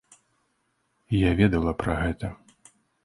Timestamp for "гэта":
2.01-2.31